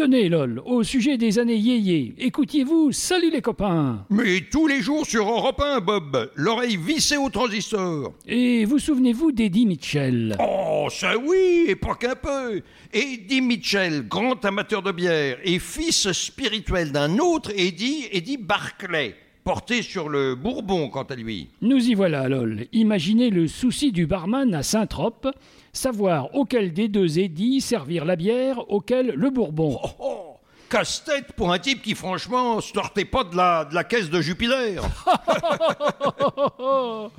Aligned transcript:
Tenez, 0.00 0.30
lol, 0.30 0.62
au 0.64 0.82
sujet 0.82 1.18
des 1.18 1.38
années 1.38 1.58
yéyé, 1.58 2.14
écoutiez-vous 2.16 2.90
Salut 2.90 3.30
les 3.30 3.42
copains. 3.42 4.06
Mais 4.08 4.40
tous 4.50 4.66
les 4.66 4.80
jours 4.80 5.04
sur 5.04 5.28
Europe 5.28 5.60
1, 5.62 5.80
Bob, 5.80 6.30
l'oreille 6.36 6.78
vissée 6.78 7.18
au 7.18 7.28
transistor. 7.28 8.14
Et 8.26 8.64
vous 8.64 8.78
souvenez-vous 8.78 9.30
d'Eddie 9.30 9.66
Mitchell? 9.66 10.38
Oh, 10.40 10.88
ça 10.90 11.18
oui, 11.18 11.66
et 11.68 11.76
pas 11.76 11.96
qu'un 11.96 12.14
peu. 12.14 12.62
Eddie 12.94 13.42
Mitchell, 13.42 14.08
grand 14.08 14.42
amateur 14.42 14.80
de 14.80 14.90
bière 14.90 15.36
et 15.44 15.58
fils 15.58 16.10
spirituel 16.12 16.92
d'un 16.92 17.18
autre 17.18 17.50
Eddie, 17.54 18.06
Eddie 18.10 18.38
Barclay, 18.38 19.14
porté 19.50 19.82
sur 19.82 20.08
le 20.08 20.36
Bourbon 20.36 20.90
quant 20.90 21.02
à 21.02 21.16
lui. 21.16 21.50
Nous 21.60 21.88
y 21.88 21.94
voilà, 21.94 22.28
lol. 22.28 22.66
Imaginez 22.72 23.30
le 23.30 23.48
souci 23.48 23.90
du 23.90 24.06
barman 24.06 24.54
à 24.54 24.62
Saint-Trope, 24.62 25.26
savoir 25.72 26.32
auquel 26.36 26.72
des 26.72 26.86
deux 26.86 27.18
Eddie 27.18 27.60
servir 27.60 28.04
la 28.04 28.14
bière, 28.14 28.70
auquel 28.70 29.08
le 29.08 29.28
Bourbon. 29.28 29.76
Oh, 29.82 29.88
oh, 29.98 30.36
casse-tête 30.68 31.32
pour 31.32 31.52
un 31.52 31.58
type 31.58 31.82
qui 31.82 31.96
franchement 31.96 32.60
sortait 32.60 33.04
pas 33.04 33.24
de 33.24 33.36
la, 33.36 33.64
de 33.64 33.74
la 33.74 33.82
caisse 33.82 34.08
de 34.08 34.20
Jupiler. 34.20 34.76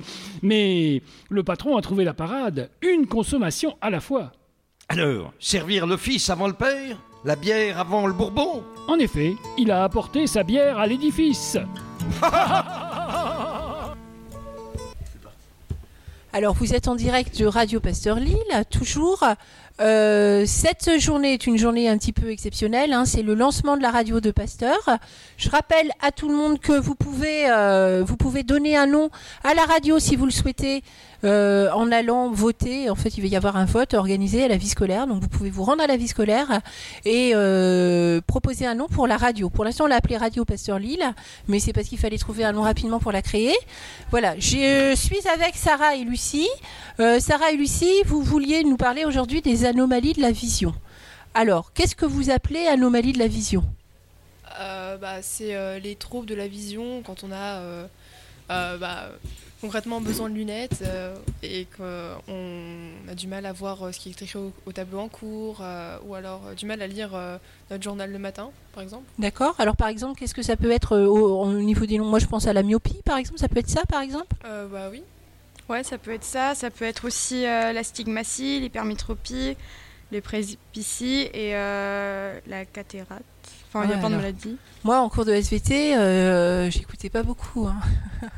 Mais 0.42 1.02
le 1.28 1.42
patron 1.42 1.76
a 1.76 1.82
trouvé 1.82 2.02
la 2.02 2.14
parade, 2.14 2.70
une 2.80 3.06
consommation 3.06 3.76
à 3.82 3.90
la 3.90 4.00
fois. 4.00 4.32
Alors, 4.88 5.34
servir 5.38 5.86
le 5.86 5.98
fils 5.98 6.30
avant 6.30 6.46
le 6.46 6.54
père 6.54 6.96
La 7.26 7.36
bière 7.36 7.78
avant 7.78 8.06
le 8.06 8.14
Bourbon? 8.14 8.64
En 8.88 8.98
effet, 8.98 9.34
il 9.58 9.70
a 9.70 9.84
apporté 9.84 10.26
sa 10.26 10.42
bière 10.42 10.78
à 10.78 10.86
l'édifice. 10.86 11.58
Alors, 16.34 16.54
vous 16.54 16.72
êtes 16.74 16.88
en 16.88 16.94
direct 16.94 17.38
de 17.38 17.44
Radio 17.44 17.78
Pasteur 17.78 18.16
Lille, 18.16 18.36
toujours. 18.70 19.22
Euh, 19.80 20.44
cette 20.46 20.98
journée 20.98 21.34
est 21.34 21.46
une 21.46 21.58
journée 21.58 21.88
un 21.90 21.98
petit 21.98 22.12
peu 22.12 22.30
exceptionnelle. 22.30 22.92
hein. 22.94 23.04
C'est 23.04 23.22
le 23.22 23.34
lancement 23.34 23.76
de 23.76 23.82
la 23.82 23.90
radio 23.90 24.20
de 24.20 24.30
Pasteur. 24.30 24.78
Je 25.36 25.50
rappelle 25.50 25.90
à 26.00 26.10
tout 26.10 26.28
le 26.28 26.34
monde 26.34 26.58
que 26.58 26.72
vous 26.72 26.94
pouvez, 26.94 27.50
euh, 27.50 28.02
vous 28.06 28.16
pouvez 28.16 28.44
donner 28.44 28.76
un 28.76 28.86
nom 28.86 29.10
à 29.44 29.52
la 29.52 29.64
radio 29.64 29.98
si 29.98 30.16
vous 30.16 30.24
le 30.24 30.30
souhaitez 30.30 30.82
euh, 31.24 31.70
en 31.70 31.92
allant 31.92 32.30
voter. 32.30 32.90
En 32.90 32.96
fait, 32.96 33.16
il 33.16 33.20
va 33.20 33.28
y 33.28 33.36
avoir 33.36 33.56
un 33.56 33.64
vote 33.64 33.94
organisé 33.94 34.44
à 34.44 34.48
la 34.48 34.56
vie 34.56 34.68
scolaire. 34.68 35.06
Donc, 35.06 35.22
vous 35.22 35.28
pouvez 35.28 35.50
vous 35.50 35.62
rendre 35.62 35.82
à 35.82 35.86
la 35.86 35.96
vie 35.96 36.08
scolaire 36.08 36.60
et 37.04 37.32
euh, 37.34 38.20
proposer 38.26 38.66
un 38.66 38.74
nom 38.74 38.88
pour 38.88 39.06
la 39.06 39.16
radio. 39.16 39.48
Pour 39.48 39.64
l'instant, 39.64 39.84
on 39.84 39.86
l'a 39.86 39.96
appelé 39.96 40.16
Radio 40.16 40.44
Pasteur 40.44 40.78
Lille, 40.78 41.04
mais 41.46 41.60
c'est 41.60 41.72
parce 41.72 41.86
qu'il 41.86 41.98
fallait 41.98 42.18
trouver 42.18 42.44
un 42.44 42.52
nom 42.52 42.62
rapidement 42.62 42.98
pour 42.98 43.12
la 43.12 43.22
créer. 43.22 43.54
Voilà, 44.10 44.34
je 44.38 44.94
suis 44.96 45.28
avec 45.32 45.54
Sarah 45.54 45.94
et 45.94 46.04
Lucie. 46.04 46.48
Euh, 46.98 47.20
Sarah 47.20 47.52
et 47.52 47.56
Lucie, 47.56 48.02
vous 48.06 48.22
vouliez 48.22 48.64
nous 48.64 48.76
parler 48.76 49.04
aujourd'hui 49.04 49.42
des 49.42 49.64
anomalies 49.64 50.14
de 50.14 50.22
la 50.22 50.32
vision. 50.32 50.74
Alors, 51.34 51.72
qu'est-ce 51.72 51.94
que 51.94 52.04
vous 52.04 52.30
appelez 52.30 52.66
anomalie 52.66 53.12
de 53.12 53.18
la 53.18 53.28
vision? 53.28 53.64
Bah, 55.00 55.22
c'est 55.22 55.80
les 55.80 55.96
troubles 55.96 56.26
de 56.26 56.34
la 56.34 56.46
vision 56.46 57.02
quand 57.04 57.24
on 57.24 57.32
a 57.32 57.60
bah, 58.48 59.08
concrètement 59.62 60.00
besoin 60.02 60.28
de 60.28 60.34
lunettes 60.34 60.82
euh, 60.82 61.14
et 61.42 61.66
qu'on 61.76 62.90
a 63.10 63.14
du 63.14 63.28
mal 63.28 63.46
à 63.46 63.52
voir 63.52 63.82
euh, 63.86 63.92
ce 63.92 63.98
qui 64.00 64.10
est 64.10 64.20
écrit 64.20 64.38
au, 64.38 64.52
au 64.66 64.72
tableau 64.72 64.98
en 64.98 65.08
cours 65.08 65.60
euh, 65.62 65.96
ou 66.04 66.14
alors 66.14 66.40
du 66.56 66.66
mal 66.66 66.82
à 66.82 66.86
lire 66.86 67.12
euh, 67.14 67.38
notre 67.70 67.82
journal 67.82 68.10
le 68.12 68.18
matin, 68.18 68.50
par 68.74 68.82
exemple. 68.82 69.04
D'accord 69.18 69.54
Alors, 69.58 69.76
par 69.76 69.88
exemple, 69.88 70.18
qu'est-ce 70.18 70.34
que 70.34 70.42
ça 70.42 70.56
peut 70.56 70.70
être 70.70 70.98
au, 70.98 71.42
au 71.42 71.52
niveau 71.54 71.86
des 71.86 71.96
noms 71.96 72.04
Moi, 72.04 72.18
je 72.18 72.26
pense 72.26 72.46
à 72.46 72.52
la 72.52 72.62
myopie, 72.62 73.00
par 73.04 73.16
exemple. 73.16 73.38
Ça 73.38 73.48
peut 73.48 73.58
être 73.60 73.70
ça, 73.70 73.82
par 73.88 74.02
exemple? 74.02 74.36
Euh, 74.44 74.66
bah 74.66 74.88
oui. 74.90 75.02
Ouais, 75.68 75.84
ça 75.84 75.96
peut 75.96 76.12
être 76.12 76.24
ça. 76.24 76.54
Ça 76.54 76.70
peut 76.70 76.84
être 76.84 77.06
aussi 77.06 77.46
euh, 77.46 77.72
la 77.72 77.84
stigmatie, 77.84 78.58
l'hypermétropie, 78.60 79.56
les 80.12 80.20
presbyties 80.20 81.28
et 81.32 81.56
euh, 81.56 82.38
la 82.46 82.64
cataracte. 82.64 83.24
Enfin, 83.68 83.84
il 83.84 83.90
y 83.90 83.94
a 83.94 83.98
plein 83.98 84.10
de 84.10 84.16
maladies. 84.16 84.56
Moi, 84.84 85.00
en 85.00 85.08
cours 85.08 85.24
de 85.24 85.32
SVT, 85.32 85.96
euh, 85.96 86.70
j'écoutais 86.70 87.08
pas 87.08 87.22
beaucoup. 87.22 87.66
hein. 87.66 87.80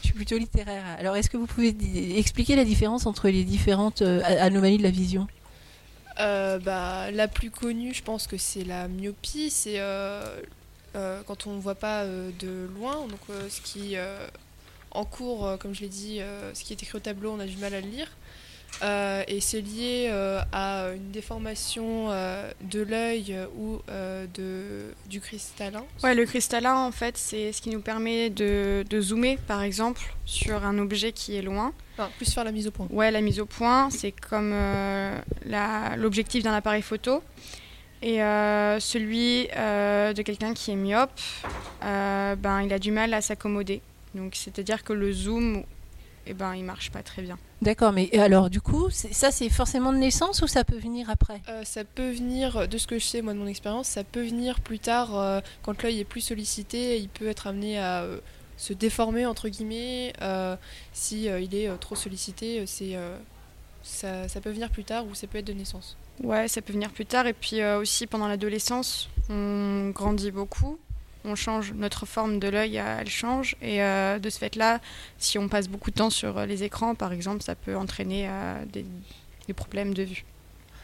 je 0.00 0.06
suis 0.06 0.14
plutôt 0.14 0.38
littéraire. 0.38 0.84
Alors, 0.98 1.16
est-ce 1.16 1.28
que 1.28 1.36
vous 1.36 1.46
pouvez 1.46 1.74
expliquer 2.16 2.54
la 2.54 2.64
différence 2.64 3.06
entre 3.06 3.28
les 3.28 3.42
différentes 3.44 4.02
euh, 4.02 4.22
anomalies 4.40 4.78
de 4.78 4.84
la 4.84 4.90
vision? 4.90 5.26
Euh, 6.20 6.60
bah, 6.60 7.10
la 7.10 7.26
plus 7.26 7.50
connue, 7.50 7.92
je 7.92 8.04
pense 8.04 8.28
que 8.28 8.36
c'est 8.36 8.62
la 8.62 8.86
myopie. 8.86 9.50
C'est 9.50 9.80
euh, 9.80 10.40
euh, 10.94 11.22
quand 11.26 11.48
on 11.48 11.54
ne 11.56 11.60
voit 11.60 11.74
pas 11.74 12.02
euh, 12.02 12.30
de 12.38 12.68
loin. 12.78 13.06
Donc, 13.08 13.18
euh, 13.30 13.48
ce 13.48 13.60
qui, 13.60 13.96
euh, 13.96 14.24
en 14.92 15.04
cours, 15.04 15.44
euh, 15.46 15.56
comme 15.56 15.74
je 15.74 15.80
l'ai 15.80 15.88
dit, 15.88 16.20
euh, 16.20 16.54
ce 16.54 16.62
qui 16.62 16.72
est 16.72 16.80
écrit 16.80 16.96
au 16.96 17.00
tableau, 17.00 17.32
on 17.32 17.40
a 17.40 17.46
du 17.46 17.56
mal 17.56 17.74
à 17.74 17.80
le 17.80 17.88
lire. 17.88 18.12
Euh, 18.82 19.22
et 19.28 19.40
c'est 19.40 19.60
lié 19.60 20.08
euh, 20.10 20.40
à 20.52 20.88
une 20.94 21.10
déformation 21.10 22.10
euh, 22.10 22.50
de 22.62 22.82
l'œil 22.82 23.36
ou 23.56 23.80
de, 24.34 24.92
du 25.08 25.20
cristallin. 25.20 25.84
Ouais, 26.02 26.14
le 26.14 26.24
cristallin, 26.24 26.76
en 26.76 26.92
fait, 26.92 27.16
c'est 27.16 27.52
ce 27.52 27.62
qui 27.62 27.70
nous 27.70 27.80
permet 27.80 28.30
de, 28.30 28.84
de 28.88 29.00
zoomer, 29.00 29.38
par 29.46 29.62
exemple, 29.62 30.14
sur 30.24 30.64
un 30.64 30.78
objet 30.78 31.12
qui 31.12 31.36
est 31.36 31.42
loin. 31.42 31.72
Enfin, 31.96 32.10
plus 32.16 32.32
faire 32.32 32.44
la 32.44 32.52
mise 32.52 32.66
au 32.66 32.70
point. 32.70 32.88
Ouais, 32.90 33.10
la 33.10 33.20
mise 33.20 33.40
au 33.40 33.46
point, 33.46 33.88
c'est 33.90 34.12
comme 34.12 34.54
l'objectif 35.96 36.42
d'un 36.42 36.54
appareil 36.54 36.82
photo. 36.82 37.22
Et 38.02 38.18
celui 38.80 39.44
de 39.46 40.22
quelqu'un 40.22 40.52
qui 40.54 40.72
est 40.72 40.76
myope, 40.76 41.20
ben, 41.80 42.62
il 42.62 42.72
a 42.72 42.78
du 42.78 42.90
mal 42.90 43.14
à 43.14 43.20
s'accommoder. 43.20 43.80
Donc, 44.14 44.34
c'est-à-dire 44.36 44.84
que 44.84 44.92
le 44.92 45.12
zoom, 45.12 45.64
eh 46.26 46.34
ben, 46.34 46.54
il 46.54 46.64
marche 46.64 46.90
pas 46.90 47.02
très 47.02 47.22
bien. 47.22 47.38
D'accord, 47.62 47.92
mais 47.92 48.10
alors, 48.18 48.50
du 48.50 48.60
coup, 48.60 48.90
c'est- 48.90 49.12
ça, 49.12 49.30
c'est 49.30 49.48
forcément 49.48 49.92
de 49.92 49.98
naissance 49.98 50.42
ou 50.42 50.46
ça 50.46 50.64
peut 50.64 50.76
venir 50.78 51.08
après? 51.10 51.40
Euh, 51.48 51.62
ça 51.64 51.84
peut 51.84 52.10
venir, 52.10 52.68
de 52.68 52.78
ce 52.78 52.86
que 52.86 52.98
je 52.98 53.04
sais, 53.04 53.22
moi 53.22 53.32
de 53.34 53.38
mon 53.38 53.46
expérience, 53.46 53.88
ça 53.88 54.04
peut 54.04 54.24
venir 54.24 54.60
plus 54.60 54.78
tard 54.78 55.16
euh, 55.18 55.40
quand 55.62 55.82
l'œil 55.82 56.00
est 56.00 56.04
plus 56.04 56.20
sollicité. 56.20 56.98
Il 56.98 57.08
peut 57.08 57.28
être 57.28 57.46
amené 57.46 57.78
à 57.78 58.02
euh, 58.02 58.18
se 58.56 58.72
déformer 58.72 59.26
entre 59.26 59.48
guillemets 59.48 60.12
euh, 60.22 60.56
si 60.92 61.28
euh, 61.28 61.40
il 61.40 61.54
est 61.54 61.68
euh, 61.68 61.76
trop 61.76 61.94
sollicité. 61.96 62.60
euh, 62.60 62.64
C'est 62.66 62.96
euh, 62.96 63.16
ça, 63.82 64.28
ça 64.28 64.40
peut 64.40 64.50
venir 64.50 64.70
plus 64.70 64.84
tard 64.84 65.06
ou 65.06 65.14
ça 65.14 65.26
peut 65.26 65.38
être 65.38 65.46
de 65.46 65.52
naissance. 65.52 65.96
Ouais, 66.22 66.48
ça 66.48 66.62
peut 66.62 66.72
venir 66.72 66.90
plus 66.90 67.06
tard. 67.06 67.26
Et 67.26 67.32
puis 67.32 67.60
euh, 67.60 67.78
aussi, 67.78 68.06
pendant 68.06 68.28
l'adolescence, 68.28 69.08
on 69.30 69.90
grandit 69.94 70.30
beaucoup. 70.30 70.78
On 71.24 71.34
change, 71.34 71.72
notre 71.72 72.04
forme 72.06 72.38
de 72.38 72.48
l'œil, 72.48 72.78
euh, 72.78 72.98
elle 73.00 73.08
change. 73.08 73.56
Et 73.62 73.82
euh, 73.82 74.18
de 74.18 74.28
ce 74.30 74.38
fait-là, 74.38 74.80
si 75.18 75.38
on 75.38 75.48
passe 75.48 75.68
beaucoup 75.68 75.90
de 75.90 75.96
temps 75.96 76.10
sur 76.10 76.36
euh, 76.38 76.46
les 76.46 76.62
écrans, 76.64 76.94
par 76.94 77.12
exemple, 77.12 77.42
ça 77.42 77.54
peut 77.54 77.76
entraîner 77.76 78.26
euh, 78.28 78.62
des, 78.72 78.84
des 79.46 79.52
problèmes 79.54 79.94
de 79.94 80.02
vue. 80.02 80.24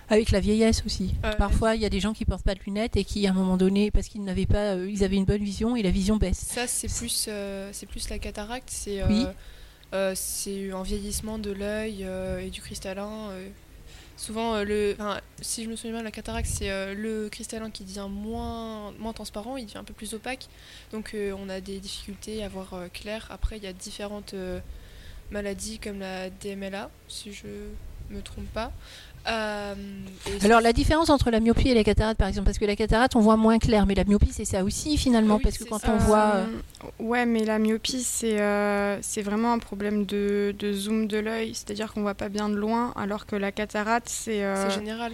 Avec 0.08 0.30
la 0.32 0.40
vieillesse 0.40 0.82
aussi. 0.86 1.14
Euh, 1.24 1.32
Parfois, 1.34 1.76
il 1.76 1.82
y 1.82 1.84
a 1.84 1.88
des 1.90 2.00
gens 2.00 2.12
qui 2.12 2.24
portent 2.24 2.44
pas 2.44 2.54
de 2.56 2.60
lunettes 2.66 2.96
et 2.96 3.04
qui, 3.04 3.26
à 3.26 3.30
un 3.30 3.34
moment 3.34 3.56
donné, 3.56 3.90
parce 3.92 4.08
qu'ils 4.08 4.24
n'avaient 4.24 4.46
pas, 4.46 4.74
euh, 4.74 4.90
ils 4.90 5.04
avaient 5.04 5.16
une 5.16 5.24
bonne 5.24 5.44
vision 5.44 5.76
et 5.76 5.82
la 5.82 5.90
vision 5.90 6.16
baisse. 6.16 6.38
Ça 6.48 6.66
c'est 6.66 6.88
plus, 6.92 7.26
euh, 7.28 7.68
c'est 7.72 7.86
plus 7.86 8.08
la 8.08 8.18
cataracte. 8.18 8.68
C'est 8.72 9.02
euh, 9.02 9.06
Oui. 9.08 9.26
euh, 9.94 10.12
c'est 10.16 10.72
un 10.72 10.82
vieillissement 10.82 11.38
de 11.38 11.52
l'œil 11.52 11.98
euh, 12.02 12.40
et 12.40 12.50
du 12.50 12.60
cristallin. 12.60 13.28
Souvent, 14.20 14.54
euh, 14.54 14.94
si 15.40 15.64
je 15.64 15.70
me 15.70 15.76
souviens 15.76 15.92
bien, 15.92 16.02
la 16.02 16.10
cataracte, 16.10 16.46
c'est 16.46 16.70
euh, 16.70 16.92
le 16.92 17.30
cristallin 17.30 17.70
qui 17.70 17.84
devient 17.84 18.06
moins, 18.10 18.92
moins 18.98 19.14
transparent, 19.14 19.56
il 19.56 19.64
devient 19.64 19.78
un 19.78 19.84
peu 19.84 19.94
plus 19.94 20.12
opaque. 20.12 20.48
Donc, 20.92 21.14
euh, 21.14 21.34
on 21.38 21.48
a 21.48 21.62
des 21.62 21.80
difficultés 21.80 22.44
à 22.44 22.50
voir 22.50 22.74
clair. 22.92 23.26
Après, 23.30 23.56
il 23.56 23.62
y 23.62 23.66
a 23.66 23.72
différentes 23.72 24.34
maladies 25.30 25.78
comme 25.78 26.00
la 26.00 26.28
DMLA, 26.28 26.90
si 27.08 27.32
je 27.32 27.46
me 28.10 28.20
trompe 28.20 28.48
pas. 28.52 28.72
Euh, 29.28 29.74
Alors, 30.42 30.60
la 30.60 30.72
différence 30.72 31.10
entre 31.10 31.30
la 31.30 31.40
myopie 31.40 31.68
et 31.68 31.74
la 31.74 31.84
cataracte, 31.84 32.18
par 32.18 32.28
exemple, 32.28 32.46
parce 32.46 32.58
que 32.58 32.64
la 32.64 32.76
cataracte, 32.76 33.16
on 33.16 33.20
voit 33.20 33.36
moins 33.36 33.58
clair, 33.58 33.86
mais 33.86 33.94
la 33.94 34.04
myopie, 34.04 34.32
c'est 34.32 34.44
ça 34.44 34.64
aussi, 34.64 34.96
finalement, 34.96 35.36
oui, 35.36 35.42
parce 35.42 35.58
que 35.58 35.64
quand 35.64 35.78
ça. 35.78 35.92
on 35.92 35.96
voit. 35.98 36.18
euh, 36.36 36.46
Euh, 36.84 36.86
Ouais, 36.98 37.26
mais 37.26 37.44
la 37.44 37.58
myopie, 37.58 38.02
c'est 38.02 38.40
euh, 38.40 38.98
c'est 39.02 39.22
vraiment 39.22 39.52
un 39.52 39.58
problème 39.58 40.06
de, 40.06 40.54
de 40.58 40.72
zoom 40.72 41.06
de 41.06 41.18
l'œil. 41.18 41.54
C'est-à-dire 41.54 41.92
qu'on 41.92 42.02
voit 42.02 42.14
pas 42.14 42.28
bien 42.30 42.48
de 42.48 42.54
loin, 42.56 42.92
alors 42.96 43.26
que 43.26 43.36
la 43.36 43.52
cataracte, 43.52 44.08
c'est. 44.08 44.42
euh, 44.42 44.68
c'est 44.70 44.74
général. 44.78 45.12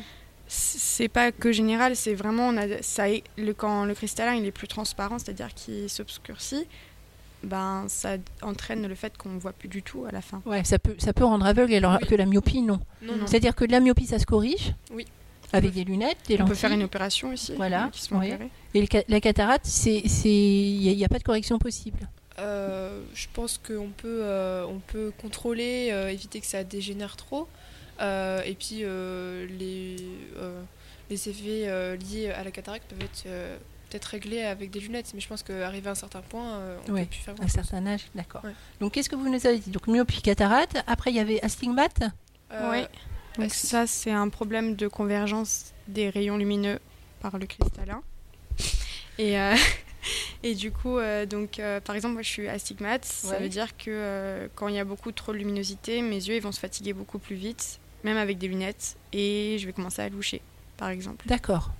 c'est 0.49 1.09
pas 1.09 1.33
que 1.33 1.51
général, 1.51 1.97
c'est 1.97 2.15
vraiment 2.15 2.49
on 2.49 2.57
a 2.57 2.81
ça 2.83 3.11
est- 3.11 3.25
le 3.37 3.53
quand 3.53 3.85
le 3.85 3.95
cristallin 3.95 4.35
il 4.35 4.45
est 4.47 4.53
plus 4.53 4.69
transparent, 4.69 5.19
c'est-à-dire 5.19 5.53
qu'il 5.55 5.91
s'obscurcit, 5.91 6.67
ben 7.47 7.85
ça 7.89 8.17
entraîne 8.43 8.87
le 8.87 8.95
fait 8.95 9.17
qu'on 9.17 9.39
voit 9.39 9.53
plus 9.53 9.69
du 9.69 9.83
tout 9.83 10.05
à 10.07 10.11
la 10.13 10.21
fin. 10.21 10.43
Ouais, 10.47 10.65
ça 10.65 10.79
peut, 10.79 10.95
ça 10.99 11.13
peut 11.13 11.25
rendre 11.25 11.47
aveugle, 11.47 11.75
alors 11.75 11.99
Oui. 12.01 12.07
que 12.09 12.15
la 12.15 12.27
myopie, 12.27 12.63
non. 12.63 12.81
Non, 13.03 13.17
non. 13.17 13.27
C'est-à-dire 13.27 13.55
que 13.55 13.65
la 13.65 13.81
myopie, 13.81 14.07
ça 14.07 14.19
se 14.19 14.27
corrige. 14.27 14.75
Oui. 14.93 15.07
Avec 15.53 15.73
des 15.73 15.85
lunettes, 15.85 16.19
des 16.27 16.35
On 16.35 16.39
lentilles. 16.39 16.49
peut 16.51 16.55
faire 16.59 16.73
une 16.73 16.83
opération 16.83 17.29
aussi, 17.33 17.55
Voilà, 17.57 17.89
qui 17.93 18.03
se 18.03 18.09
font 18.09 18.19
oui. 18.19 18.33
Et 18.75 18.81
le 18.81 18.87
la 19.09 19.21
cataracte, 19.21 19.65
c'est, 19.65 20.03
c'est, 20.07 20.29
il 20.29 20.95
n'y 20.97 21.05
a, 21.05 21.09
pas 21.09 21.19
de 21.19 21.23
correction 21.23 21.59
possible. 21.59 22.01
Euh, 22.41 23.01
je 23.15 23.27
pense 23.33 23.57
qu'on 23.59 23.89
peut, 23.97 24.21
euh, 24.23 24.67
on 24.69 24.81
peut 24.81 25.13
contrôler, 25.23 25.89
euh, 25.93 26.09
éviter 26.09 26.41
que 26.41 26.47
ça 26.47 26.65
dégénère 26.65 27.17
trop. 27.17 27.47
Euh, 28.01 28.43
et 28.43 28.55
puis 28.55 28.81
euh, 28.83 29.47
les, 29.59 29.97
euh, 30.37 30.61
les 31.09 31.29
effets 31.31 31.65
euh, 31.69 31.97
liés 31.97 32.29
à 32.31 32.45
la 32.45 32.51
cataracte 32.51 32.85
peuvent 32.91 33.01
être 33.03 33.23
euh, 33.27 33.57
peut-être 33.97 34.05
réglés 34.07 34.43
avec 34.43 34.71
des 34.71 34.81
lunettes. 34.81 35.13
Mais 35.15 35.21
je 35.21 35.29
pense 35.29 35.43
qu'arrivé 35.43 35.89
à 35.89 35.93
un 35.93 35.95
certain 35.95 36.21
point, 36.21 36.57
euh, 36.59 36.79
on 36.89 36.93
Ouais, 36.93 37.03
peut 37.03 37.11
plus 37.11 37.21
faire 37.21 37.35
À 37.41 37.45
un 37.45 37.49
certain 37.49 37.87
âge, 37.87 38.03
d'accord. 38.15 38.45
Ouais. 38.45 38.53
Donc, 38.81 38.93
qu'est-ce 38.93 39.09
que 39.09 39.17
vous 39.17 39.29
nous 39.29 39.47
avez 39.47 39.59
dit? 39.59 39.71
Donc, 39.71 39.87
myopie, 39.87 40.21
cataracte. 40.23 40.77
Après, 40.87 41.11
il 41.11 41.17
y 41.17 41.21
avait 41.21 41.43
astigmate? 41.43 42.03
Euh, 42.53 42.71
Oui. 42.73 42.87
Donc 43.39 43.53
ça 43.53 43.87
c'est 43.87 44.13
un 44.13 44.31
problème 44.31 44.77
de 44.77 44.89
convergence 44.89 45.75
des 45.89 46.09
rayons 46.09 46.39
lumineux 46.39 46.79
par 47.21 47.37
le 47.37 47.45
cristallin. 47.45 48.01
Et, 49.19 49.39
euh, 49.39 49.55
et 50.43 50.55
du 50.55 50.71
coup, 50.73 50.97
euh, 50.97 51.27
donc, 51.27 51.59
euh, 51.59 51.79
par 51.81 51.95
exemple, 51.97 52.15
moi 52.15 52.23
je 52.23 52.29
suis 52.31 52.49
astigmate. 52.49 53.05
Ça 53.05 53.29
Ouais. 53.33 53.41
veut 53.41 53.49
dire 53.51 53.77
que 53.77 53.91
euh, 53.91 54.49
quand 54.55 54.69
il 54.69 54.75
y 54.75 54.79
a 54.79 54.85
beaucoup 54.87 55.13
trop 55.13 55.33
de 55.33 55.37
luminosité, 55.37 56.01
mes 56.01 56.17
yeux 56.17 56.37
ils 56.37 56.41
vont 56.43 56.53
se 56.53 56.61
fatiguer 56.61 56.95
beaucoup 56.95 57.19
plus 57.19 57.37
vite, 57.37 57.79
même 58.05 58.17
avec 58.17 58.39
des 58.39 58.49
lunettes, 58.49 58.97
et 59.13 59.59
je 59.61 59.67
vais 59.67 59.75
commencer 59.75 60.01
à 60.01 60.09
loucher, 60.09 60.41
par 60.79 60.89
exemple. 60.89 61.27
D'accord. 61.29 61.73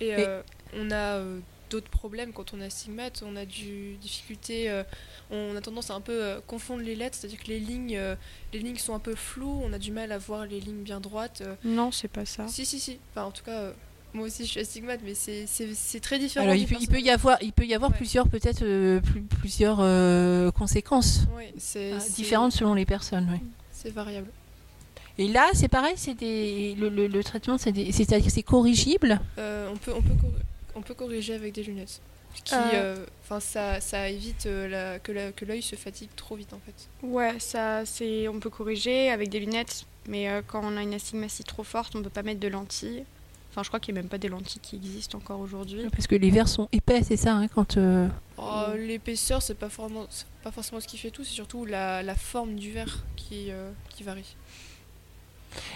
Et 0.00 0.14
euh, 0.14 0.42
on 0.74 0.90
a 0.90 0.94
euh, 1.18 1.38
d'autres 1.70 1.88
problèmes 1.90 2.32
quand 2.32 2.54
on 2.54 2.60
a 2.60 2.70
stigmate. 2.70 3.22
On 3.26 3.36
a 3.36 3.44
du 3.44 3.94
difficulté. 4.00 4.70
euh, 4.70 4.82
on 5.30 5.56
a 5.56 5.60
tendance 5.60 5.90
à 5.90 5.94
un 5.94 6.00
peu 6.00 6.12
euh, 6.22 6.40
confondre 6.46 6.82
les 6.82 6.94
lettres, 6.94 7.16
c'est-à-dire 7.20 7.40
que 7.42 7.48
les 7.48 7.58
lignes, 7.60 7.96
euh, 7.96 8.14
les 8.52 8.60
lignes 8.60 8.76
sont 8.76 8.94
un 8.94 8.98
peu 9.00 9.14
floues. 9.14 9.60
On 9.64 9.72
a 9.72 9.78
du 9.78 9.90
mal 9.92 10.12
à 10.12 10.18
voir 10.18 10.46
les 10.46 10.60
lignes 10.60 10.82
bien 10.82 11.00
droites. 11.00 11.42
euh. 11.44 11.54
Non, 11.64 11.90
c'est 11.92 12.08
pas 12.08 12.24
ça. 12.24 12.46
Si, 12.48 12.64
si, 12.64 12.78
si. 12.78 12.98
Enfin, 13.12 13.24
en 13.26 13.30
tout 13.32 13.42
cas, 13.44 13.58
euh, 13.58 13.72
moi 14.14 14.26
aussi, 14.26 14.44
je 14.46 14.50
suis 14.52 14.60
astigmate, 14.60 15.00
mais 15.04 15.14
c'est- 15.14 16.00
très 16.00 16.18
différent. 16.18 16.44
Alors 16.46 16.56
il 16.56 16.66
peut, 16.66 16.76
il 16.80 16.88
peut 16.88 17.00
y 17.00 17.10
avoir, 17.10 17.36
il 17.42 17.52
peut 17.52 17.66
y 17.66 17.74
avoir 17.74 17.90
Ouais. 17.90 17.96
plusieurs 17.96 18.28
peut-être 18.28 18.62
euh, 18.62 19.00
plus- 19.00 19.22
plusieurs 19.22 19.78
euh, 19.80 20.50
conséquences 20.52 21.22
Ouais, 21.36 21.52
c'est 21.58 21.98
c'est- 21.98 22.14
différentes 22.16 22.52
selon 22.52 22.74
les 22.74 22.86
personnes. 22.86 23.28
oui. 23.32 23.38
C'est 23.72 23.90
variable. 23.90 24.28
Et 25.18 25.28
là, 25.28 25.48
c'est 25.54 25.68
pareil, 25.68 25.94
c'est 25.96 26.14
des 26.14 26.74
le, 26.78 26.88
le- 26.88 27.06
le 27.08 27.24
traitement, 27.24 27.58
c'est 27.58 27.72
des- 27.72 27.90
c'est-à-dire 27.92 28.24
que 28.26 28.30
c'est 28.32 28.42
corrigible? 28.42 29.18
Euh, 29.38 29.68
on, 29.72 29.76
peut, 29.76 29.92
on, 29.94 30.02
peut 30.02 30.14
on 30.76 30.82
peut 30.82 30.94
corriger 30.94 31.34
avec 31.34 31.52
des 31.54 31.62
lunettes. 31.62 32.00
Qui, 32.44 32.54
Euh. 32.54 32.58
euh, 32.74 33.06
enfin, 33.24 33.40
ça, 33.40 33.80
ça 33.80 34.10
évite 34.10 34.44
euh, 34.44 34.68
la- 34.68 34.98
que 34.98 35.10
la- 35.10 35.32
que 35.32 35.46
l'œil 35.46 35.62
se 35.62 35.74
fatigue 35.74 36.10
trop 36.16 36.36
vite 36.36 36.52
en 36.52 36.60
fait. 36.66 36.88
Ouais, 37.06 37.34
ça, 37.38 37.86
c'est, 37.86 38.28
on 38.28 38.38
peut 38.40 38.50
corriger 38.50 39.10
avec 39.10 39.30
des 39.30 39.40
lunettes, 39.40 39.86
mais 40.06 40.28
euh, 40.28 40.42
quand 40.46 40.60
on 40.62 40.76
a 40.76 40.82
une 40.82 40.92
astigmatie 40.92 41.44
trop 41.44 41.62
forte, 41.64 41.96
on 41.96 42.02
peut 42.02 42.10
pas 42.10 42.22
mettre 42.22 42.40
de 42.40 42.48
lentilles. 42.48 43.04
Enfin, 43.50 43.62
je 43.62 43.68
crois 43.68 43.80
qu'il 43.80 43.94
n'y 43.94 44.00
a 44.00 44.02
même 44.02 44.10
pas 44.10 44.18
des 44.18 44.28
lentilles 44.28 44.60
qui 44.60 44.76
existent 44.76 45.16
encore 45.16 45.40
aujourd'hui. 45.40 45.86
Parce 45.90 46.06
que 46.06 46.14
les 46.14 46.28
verres 46.30 46.48
sont 46.48 46.68
épais, 46.72 47.02
c'est 47.02 47.16
ça, 47.16 47.32
hein, 47.32 47.48
quand. 47.48 47.78
euh, 47.78 48.06
Oh, 48.36 48.64
L'épaisseur, 48.76 49.40
c'est 49.40 49.54
pas, 49.54 49.70
forcément- 49.70 50.06
c'est 50.10 50.26
pas 50.44 50.50
forcément 50.50 50.78
ce 50.82 50.86
qui 50.86 50.98
fait 50.98 51.10
tout, 51.10 51.24
c'est 51.24 51.32
surtout 51.32 51.64
la, 51.64 52.02
la 52.02 52.14
forme 52.16 52.56
du 52.56 52.70
verre 52.70 53.02
qui, 53.16 53.46
euh, 53.50 53.70
qui 53.88 54.02
varie. 54.02 54.36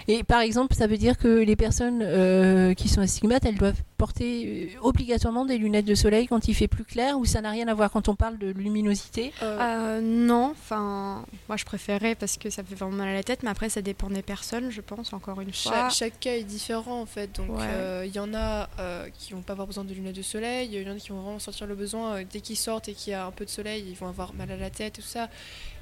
Et 0.07 0.23
par 0.23 0.41
exemple, 0.41 0.75
ça 0.75 0.85
veut 0.85 0.97
dire 0.97 1.17
que 1.17 1.27
les 1.27 1.55
personnes 1.55 2.01
euh, 2.03 2.75
qui 2.75 2.87
sont 2.87 3.01
astigmates, 3.01 3.45
elles 3.45 3.57
doivent 3.57 3.81
porter 4.05 4.69
euh, 4.75 4.79
obligatoirement 4.81 5.45
des 5.45 5.57
lunettes 5.59 5.85
de 5.85 5.93
soleil 5.95 6.25
quand 6.27 6.47
il 6.47 6.55
fait 6.55 6.67
plus 6.67 6.83
clair, 6.85 7.17
ou 7.19 7.25
ça 7.25 7.39
n'a 7.41 7.51
rien 7.51 7.67
à 7.67 7.73
voir 7.75 7.91
quand 7.91 8.07
on 8.09 8.15
parle 8.15 8.37
de 8.39 8.47
luminosité. 8.51 9.31
Euh, 9.43 9.59
Euh, 9.61 10.01
non, 10.01 10.51
enfin, 10.51 11.23
moi 11.47 11.55
je 11.57 11.65
préférais 11.65 12.15
parce 12.15 12.35
que 12.37 12.49
ça 12.49 12.63
fait 12.63 12.75
vraiment 12.75 12.97
mal 12.97 13.09
à 13.09 13.13
la 13.13 13.23
tête, 13.23 13.43
mais 13.43 13.49
après 13.49 13.69
ça 13.69 13.81
dépend 13.81 14.09
des 14.09 14.23
personnes, 14.23 14.71
je 14.71 14.81
pense, 14.81 15.13
encore 15.13 15.39
une 15.41 15.53
fois. 15.53 15.71
Cha- 15.71 15.89
chaque 15.89 16.19
cas 16.19 16.33
est 16.35 16.43
différent 16.43 16.99
en 17.01 17.05
fait, 17.05 17.29
donc 17.35 17.51
Ouais. 17.51 17.67
euh, 17.69 18.03
il 18.07 18.13
y 18.15 18.19
en 18.19 18.33
a 18.33 18.69
euh, 18.79 19.07
qui 19.19 19.33
vont 19.33 19.41
pas 19.43 19.53
avoir 19.53 19.67
besoin 19.67 19.83
de 19.83 19.93
lunettes 19.93 20.15
de 20.15 20.21
soleil, 20.23 20.69
il 20.71 20.81
y 20.81 20.89
en 20.89 20.93
a 20.95 20.97
qui 20.97 21.09
vont 21.09 21.21
vraiment 21.21 21.39
sentir 21.39 21.67
le 21.67 21.75
besoin 21.75 22.05
euh, 22.15 22.23
dès 22.31 22.41
qu'ils 22.41 22.57
sortent 22.57 22.87
et 22.89 22.93
qu'il 22.93 23.11
y 23.11 23.13
a 23.13 23.25
un 23.25 23.31
peu 23.31 23.45
de 23.45 23.49
soleil, 23.51 23.83
ils 23.87 23.95
vont 23.95 24.07
avoir 24.07 24.33
mal 24.33 24.49
à 24.51 24.57
la 24.57 24.69
tête 24.71 24.97
et 24.97 25.01
tout 25.01 25.07
ça, 25.07 25.29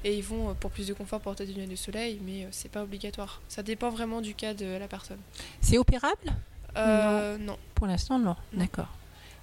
et 0.04 0.14
ils 0.16 0.22
vont 0.24 0.54
pour 0.60 0.70
plus 0.70 0.86
de 0.86 0.94
confort 0.94 1.20
porter 1.20 1.46
des 1.46 1.52
lunettes 1.54 1.70
de 1.70 1.76
soleil, 1.76 2.20
mais 2.26 2.44
euh, 2.44 2.48
c'est 2.50 2.70
pas 2.70 2.82
obligatoire. 2.82 3.40
Ça 3.48 3.62
dépend 3.62 3.88
vraiment 3.90 4.20
du 4.20 4.34
cas 4.34 4.52
de 4.54 4.66
la 4.78 4.88
personne. 4.88 5.20
C'est 5.62 5.78
opérable? 5.78 6.34
Euh, 6.76 7.38
non. 7.38 7.56
Pour 7.74 7.86
l'instant, 7.86 8.18
non. 8.18 8.36
D'accord. 8.52 8.88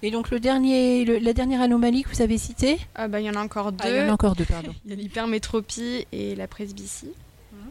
Et 0.02 0.10
donc 0.12 0.30
le 0.30 0.38
dernier, 0.38 1.04
le- 1.04 1.18
la 1.18 1.32
dernière 1.32 1.60
anomalie 1.60 2.04
que 2.04 2.08
vous 2.10 2.22
avez 2.22 2.38
citée 2.38 2.78
Ah 2.94 3.08
bah, 3.08 3.20
il 3.20 3.26
y 3.26 3.30
en 3.30 3.34
a 3.34 3.42
encore 3.42 3.72
deux. 3.72 3.78
Ah, 3.84 3.90
il 3.90 3.96
y 3.96 4.00
en 4.00 4.08
a 4.08 4.12
encore 4.12 4.36
deux, 4.36 4.44
pardon. 4.44 4.72
Il 4.84 4.90
y 4.90 4.94
a 4.94 4.96
l'hypermétropie 4.96 6.06
et 6.12 6.36
la 6.36 6.46
presbytie. 6.46 7.10
Mhm. 7.52 7.70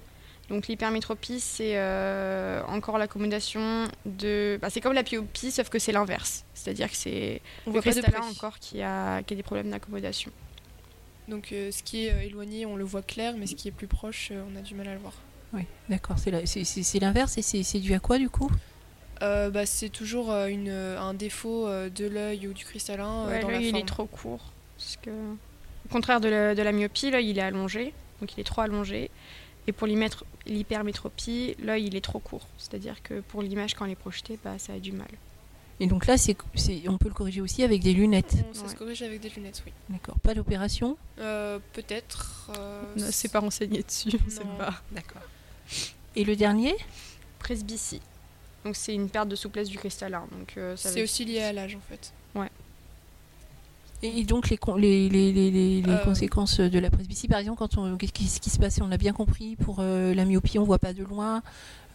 Donc 0.50 0.68
l'hypermétropie, 0.68 1.40
c'est 1.40 1.78
euh, 1.78 2.62
encore 2.68 2.98
l'accommodation 2.98 3.86
de... 4.06 4.60
Bah, 4.62 4.70
c'est 4.70 4.82
comme 4.82 4.94
la 4.94 5.04
myopie, 5.04 5.52
sauf 5.52 5.70
que 5.70 5.80
c'est 5.80 5.94
l'inverse. 5.94 6.44
C'est-à-dire 6.54 6.90
que 6.90 6.98
c'est 6.98 7.42
On 7.66 7.70
le 7.70 7.74
voit 7.74 7.82
pas 7.82 7.90
de 7.92 8.02
cristallin 8.02 8.20
près. 8.26 8.30
encore 8.30 8.60
qui 8.60 8.82
a, 8.82 9.24
qui 9.24 9.34
a 9.34 9.38
des 9.38 9.44
problèmes 9.44 9.70
d'accommodation. 9.70 10.32
Donc 11.30 11.52
euh, 11.54 11.72
ce 11.72 11.82
qui 11.84 12.06
est 12.08 12.12
euh, 12.14 12.22
éloigné, 12.24 12.66
on 12.66 12.76
le 12.76 12.84
voit 12.84 13.02
clair, 13.04 13.36
mais 13.38 13.48
ce 13.48 13.56
qui 13.56 13.68
est 13.70 13.72
plus 13.72 13.88
proche, 13.88 14.30
euh, 14.32 14.44
on 14.54 14.58
a 14.58 14.62
du 14.62 14.76
mal 14.76 14.88
à 14.90 14.94
le 14.94 15.00
voir. 15.00 15.14
Oui, 15.54 15.62
d'accord. 15.90 16.18
C'est 16.20 17.00
l'inverse 17.00 17.38
et 17.38 17.42
c'est 17.42 17.64
c'est 17.64 17.80
dû 17.80 17.94
à 17.94 18.00
quoi 18.00 18.18
du 18.18 18.30
coup? 18.30 18.50
Euh, 19.22 19.50
bah, 19.50 19.66
c'est 19.66 19.90
toujours 19.90 20.32
euh, 20.32 20.48
une, 20.48 20.70
un 20.70 21.14
défaut 21.14 21.68
euh, 21.68 21.90
de 21.90 22.06
l'œil 22.06 22.48
ou 22.48 22.54
du 22.54 22.66
cristallin 22.66 23.26
euh, 23.26 23.28
Ouais, 23.30 23.40
dans 23.42 23.50
l'œil, 23.50 23.70
il 23.70 23.78
est 23.78 23.88
trop 23.88 24.06
court. 24.06 24.52
Parce 24.78 24.98
que... 25.02 25.10
Au 25.10 25.90
contraire 25.90 26.20
de 26.22 26.28
la, 26.30 26.54
de 26.56 26.62
la 26.62 26.72
myopie, 26.72 27.10
l'œil, 27.12 27.30
il 27.30 27.38
est 27.40 27.42
allongé. 27.42 27.94
Donc 28.22 28.34
il 28.36 28.40
est 28.40 28.44
trop 28.44 28.62
allongé. 28.62 29.10
Et 29.68 29.72
pour 29.72 29.88
l'hypermétropie, 30.46 31.56
l'œil, 31.64 31.86
il 31.88 31.96
est 31.96 32.02
trop 32.02 32.20
court. 32.20 32.48
C'est-à-dire 32.58 33.02
que 33.04 33.20
pour 33.22 33.42
l'image, 33.42 33.74
quand 33.74 33.86
elle 33.86 33.92
est 33.92 33.96
projetée, 33.96 34.40
bah, 34.44 34.58
ça 34.60 34.74
a 34.74 34.80
du 34.80 34.92
mal. 34.92 35.08
Et 35.80 35.86
donc 35.88 36.08
là, 36.08 36.18
c'est 36.18 36.36
c'est- 36.56 36.88
on 36.90 36.98
peut 36.98 37.08
le 37.08 37.14
corriger 37.14 37.40
aussi 37.42 37.64
avec 37.64 37.84
des 37.84 37.94
lunettes. 37.94 38.34
On, 38.50 38.54
ça 38.54 38.64
Ouais. 38.64 38.70
se 38.70 38.76
corrige 38.76 39.02
avec 39.04 39.20
des 39.22 39.30
lunettes, 39.30 39.62
oui. 39.66 39.72
D'accord. 39.90 40.18
Pas 40.20 40.34
d'opération? 40.34 40.98
Euh, 41.20 41.60
Peut-être. 41.74 42.50
euh, 42.58 42.82
On 42.96 43.00
s'est 43.12 43.30
pas 43.30 43.40
renseigné 43.40 43.84
dessus, 43.84 44.10
on 44.26 44.30
sait 44.30 44.44
Non. 44.44 44.56
pas. 44.58 44.82
D'accord. 44.92 45.22
Et 46.16 46.24
le 46.24 46.36
dernier? 46.36 46.76
Presbytie. 47.40 48.02
Donc 48.68 48.76
c'est 48.76 48.94
une 48.94 49.10
perte 49.10 49.30
de 49.30 49.36
souplesse 49.36 49.70
du 49.70 49.78
cristallin. 49.78 50.26
Donc 50.38 50.54
euh, 50.58 50.76
ça 50.76 50.90
C'est 50.90 51.02
aussi 51.02 51.24
lié 51.26 51.40
à 51.42 51.54
l'âge 51.54 51.76
en 51.76 51.80
fait. 51.90 52.12
Et 54.04 54.20
et 54.20 54.24
donc 54.26 54.50
les, 54.50 54.58
con- 54.58 54.76
les, 54.76 55.10
les, 55.10 55.32
les, 55.34 55.50
les- 55.50 55.82
les 55.82 55.92
Euh. 55.92 55.98
conséquences 56.04 56.60
de 56.60 56.78
la 56.80 56.92
presbytie, 56.92 57.28
par 57.28 57.40
exemple, 57.40 57.58
quand 57.58 57.78
on, 57.80 57.98
qu'est-ce 57.98 58.40
qui, 58.40 58.50
se 58.52 58.60
passe 58.60 58.80
On 58.80 58.92
a 58.92 58.98
bien 58.98 59.12
compris, 59.14 59.56
pour 59.56 59.78
euh, 59.80 60.14
la 60.14 60.24
myopie, 60.26 60.60
on 60.60 60.64
voit 60.66 60.78
pas 60.78 60.94
de 60.94 61.04
loin. 61.04 61.42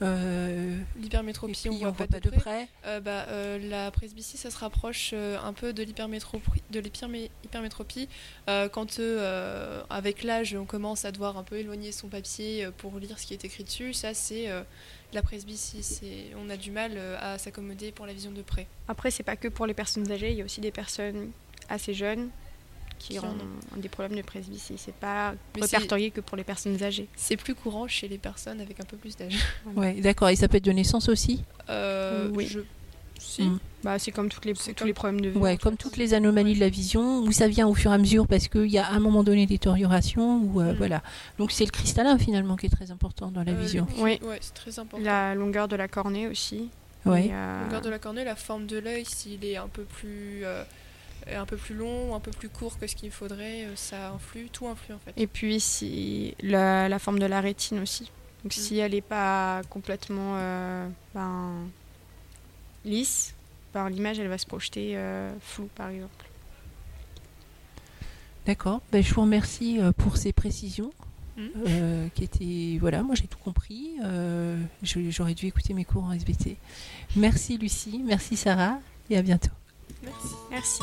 Euh, 0.01 0.77
L'hypermétropie, 1.01 1.53
puis, 1.53 1.71
on 1.71 1.93
voit 1.93 1.93
pas, 1.93 2.19
de, 2.19 2.31
près. 2.31 2.67
Euh, 2.87 2.99
bah, 2.99 3.27
euh, 3.29 3.57
la 3.71 3.93
presbytie, 3.93 4.37
ça 4.37 4.51
se 4.51 4.59
rapproche 4.59 5.11
euh, 5.13 5.39
un 5.45 5.53
peu 5.53 5.73
de 5.73 5.85
l'hypermétropie. 5.85 6.63
De 6.73 6.81
l'hypermé- 6.81 7.31
hypermétropie. 7.45 8.09
Euh, 8.49 8.69
quand 8.69 8.99
euh, 8.99 9.81
avec 9.89 10.25
l'âge, 10.25 10.57
on 10.61 10.65
commence 10.65 11.05
à 11.05 11.13
devoir 11.13 11.37
un 11.39 11.45
peu 11.45 11.57
éloigner 11.59 11.93
son 11.93 12.09
papier 12.09 12.67
pour 12.79 12.99
lire 12.99 13.17
ce 13.21 13.27
qui 13.27 13.35
est 13.35 13.45
écrit 13.45 13.63
dessus, 13.63 13.93
ça 13.95 14.13
c'est 14.13 14.51
euh, 14.51 14.63
la 15.15 15.23
presbytie. 15.23 15.83
C'est, 15.83 16.27
on 16.37 16.49
a 16.51 16.57
du 16.57 16.71
mal 16.71 16.93
euh, 16.97 17.17
à 17.21 17.39
s'accommoder 17.39 17.93
pour 17.93 18.07
la 18.07 18.13
vision 18.13 18.31
de 18.33 18.43
près. 18.43 18.67
Après, 18.89 19.11
c'est 19.11 19.23
pas 19.23 19.37
que 19.37 19.49
pour 19.49 19.67
les 19.67 19.75
personnes 19.75 20.11
âgées, 20.11 20.31
il 20.33 20.39
y 20.39 20.43
a 20.43 20.45
aussi 20.45 20.61
des 20.61 20.71
personnes 20.73 21.31
assez 21.69 21.95
jeunes 21.95 22.29
qui 22.99 23.19
ont 23.19 23.37
des 23.77 23.89
problèmes 23.89 24.17
de 24.17 24.23
presbytie. 24.23 24.75
C'est 24.77 24.95
pas 24.95 25.35
Mais 25.57 25.63
répertorié 25.63 26.11
que 26.13 26.21
pour 26.21 26.37
les 26.37 26.45
personnes 26.45 26.81
âgées. 26.85 27.09
C'est 27.17 27.37
plus 27.37 27.55
courant 27.55 27.89
chez 27.89 28.07
les 28.07 28.19
personnes 28.19 28.61
avec 28.61 28.79
un 28.81 28.85
peu 28.85 28.97
plus 28.97 29.17
d'âge. 29.17 29.39
ouais, 29.75 29.95
d'accord. 29.95 30.29
Et 30.29 30.37
ça 30.37 30.47
peut 30.49 30.59
être 30.59 30.65
de 30.65 30.71
naissance 30.73 31.09
aussi? 31.09 31.43
Euh, 31.69 32.31
Oui. 32.33 32.47
je- 32.47 32.61
Si. 33.23 33.43
Mm. 33.45 33.59
Bah, 33.85 33.99
c'est 33.99 34.11
comme 34.13 34.29
toutes 34.29 34.45
les, 34.45 34.55
tous 34.55 34.73
comme- 34.77 34.87
les 34.87 34.93
problèmes 34.95 35.21
de 35.21 35.29
vue. 35.31 35.39
Ouais, 35.39 35.57
comme 35.57 35.77
toutes 35.77 35.97
les 35.97 36.15
anomalies 36.15 36.55
de 36.55 36.61
la 36.61 36.69
vision, 36.69 37.21
où 37.21 37.33
ça 37.33 37.49
vient 37.49 37.67
au 37.67 37.75
fur 37.75 37.91
et 37.91 37.95
à 37.95 37.99
mesure 37.99 38.27
parce 38.27 38.49
qu'il 38.49 38.67
y 38.67 38.79
a 38.79 38.87
à 38.87 38.93
un 38.93 39.01
moment 39.01 39.23
donné 39.25 39.47
des 39.47 39.55
détérioration. 39.55 40.43
Ou, 40.45 40.61
euh, 40.61 40.73
Mm. 40.73 40.77
voilà. 40.77 41.03
Donc 41.39 41.51
c'est 41.53 41.65
le 41.65 41.71
cristallin 41.71 42.19
finalement 42.19 42.57
qui 42.57 42.67
est 42.67 42.71
très 42.71 42.91
important 42.91 43.31
dans 43.31 43.43
la 43.43 43.53
Euh, 43.53 43.57
vision. 43.61 43.87
Oui. 43.99 44.19
Ouais, 44.23 44.39
c'est 44.41 44.55
très 44.55 44.79
important. 44.79 45.05
La 45.05 45.35
longueur 45.35 45.69
de 45.69 45.77
la 45.77 45.89
cornée 45.89 46.27
aussi. 46.29 46.69
Ouais. 47.05 47.31
Euh, 47.33 47.65
longueur 47.65 47.81
de 47.81 47.91
la 47.91 47.99
cornée, 47.99 48.25
la 48.25 48.37
forme 48.37 48.67
de 48.67 48.79
l'œil, 48.79 49.05
s'il 49.05 49.45
est 49.45 49.57
un 49.57 49.69
peu 49.69 49.83
plus 49.83 50.45
euh, 50.45 50.63
un 51.37 51.47
peu 51.47 51.57
plus 51.57 51.75
long, 51.75 52.15
un 52.15 52.21
peu 52.21 52.31
plus 52.33 52.49
court 52.49 52.79
que 52.79 52.87
ce 52.87 52.95
qu'il 52.97 53.11
faudrait, 53.13 53.67
ça 53.77 54.11
influe, 54.11 54.49
tout 54.53 54.67
influe 54.67 54.95
en 54.95 54.99
fait. 54.99 55.13
Et 55.17 55.27
puis 55.29 55.59
si 55.61 56.35
la, 56.43 56.89
la 56.89 56.99
forme 56.99 57.19
de 57.21 57.27
la 57.27 57.41
rétine 57.41 57.81
aussi. 57.81 58.11
Donc 58.45 58.53
Mm. 58.57 58.61
si 58.61 58.79
elle 58.79 58.93
n'est 58.93 59.01
pas 59.01 59.63
complètement 59.71 60.35
euh, 60.37 60.89
ben, 61.15 61.51
lisse, 62.85 63.35
ben, 63.75 63.89
l'image 63.89 64.19
elle 64.19 64.29
va 64.29 64.39
se 64.39 64.47
projeter 64.47 64.97
euh, 64.97 65.33
floue 65.41 65.69
par 65.75 65.89
exemple. 65.89 66.25
D'accord. 68.47 68.81
Ben, 68.91 69.03
je 69.03 69.15
vous 69.15 69.21
remercie 69.21 69.81
euh, 69.81 69.93
pour 69.93 70.17
ces 70.17 70.33
précisions. 70.33 70.93
Mm. 71.35 71.43
euh, 71.67 72.09
qui 72.15 72.25
étaient 72.25 72.79
voilà 72.79 73.03
moi 73.03 73.15
j'ai 73.15 73.27
tout 73.27 73.39
compris 73.39 73.93
Euh, 74.05 74.59
j'aurais 74.83 75.33
dû 75.33 75.47
écouter 75.47 75.73
mes 75.73 75.87
cours 75.87 76.05
en 76.05 76.13
SBT 76.13 76.59
merci 77.17 77.57
Lucie 77.57 78.03
merci 78.05 78.37
Sarah 78.37 78.79
et 79.09 79.17
à 79.17 79.23
bientôt 79.23 79.49
Merci. 80.03 80.35
Merci. 80.51 80.83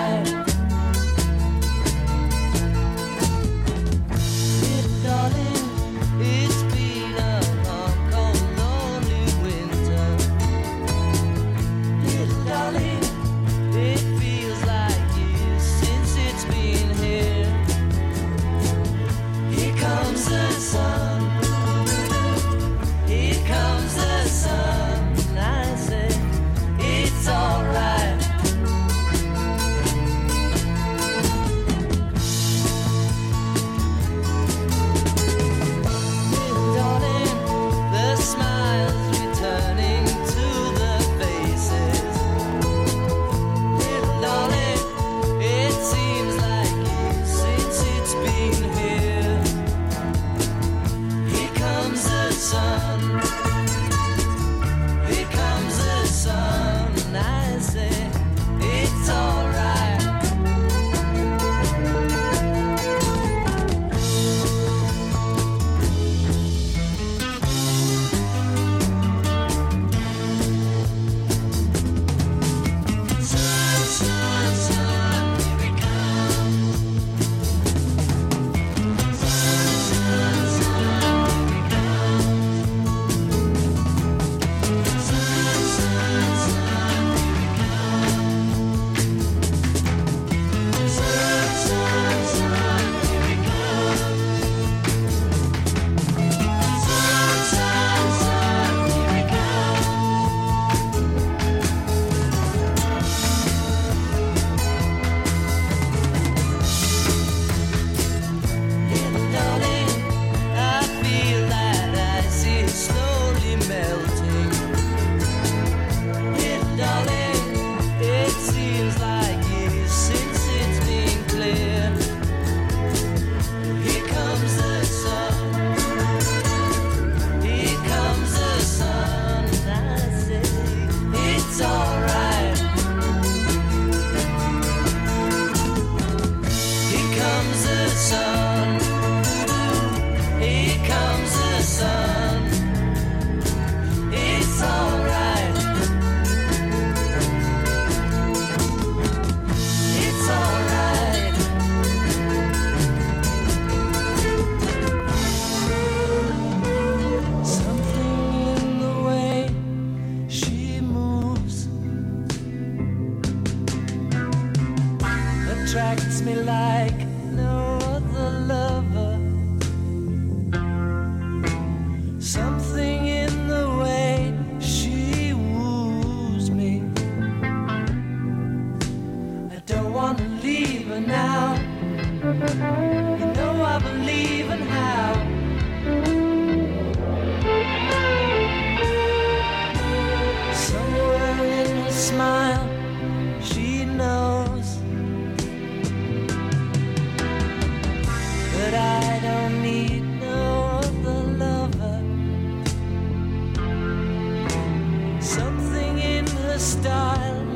something 205.21 205.99
in 205.99 206.25
her 206.27 206.57
style. 206.57 207.50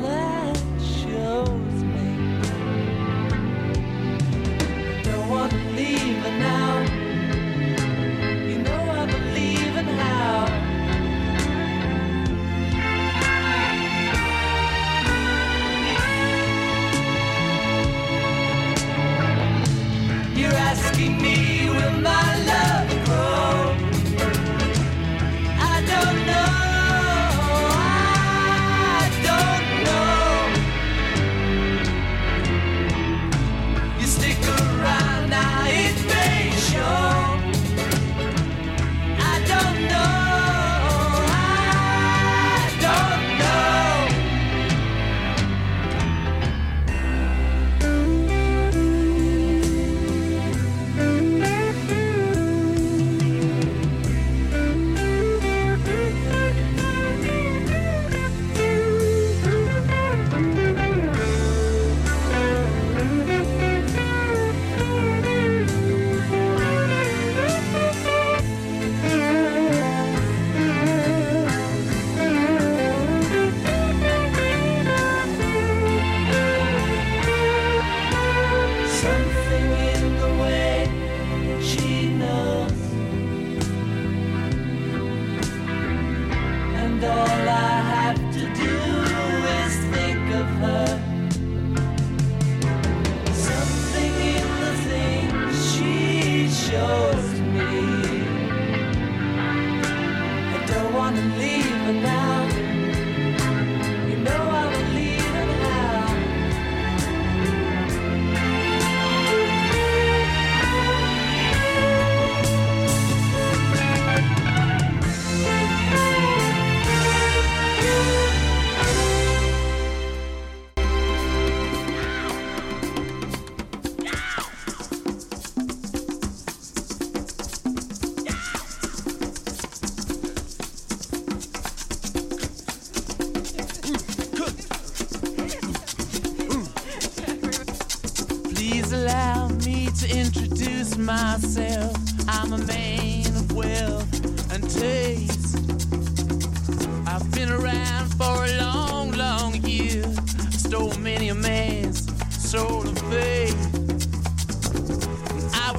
leaving 101.38 102.02
now. 102.02 102.45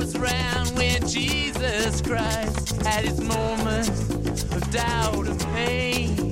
was 0.07 0.15
around 0.15 0.69
when 0.77 1.07
Jesus 1.07 2.01
Christ 2.01 2.81
had 2.83 3.03
his 3.03 3.19
moments 3.19 3.89
of 4.55 4.71
doubt 4.71 5.27
and 5.27 5.39
pain. 5.53 6.29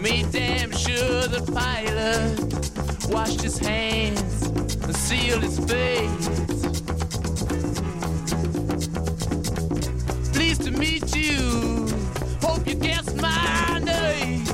Made 0.00 0.30
damn 0.32 0.70
sure 0.72 1.26
the 1.26 1.42
pilot 1.52 3.10
washed 3.10 3.42
his 3.42 3.58
hands 3.58 4.46
and 4.46 4.96
sealed 4.96 5.42
his 5.42 5.58
face. 5.58 6.28
Pleased 10.32 10.62
to 10.62 10.70
meet 10.70 11.14
you. 11.14 11.86
Hope 12.40 12.66
you 12.66 12.76
guessed 12.76 13.16
my 13.16 13.80
name. 13.82 14.44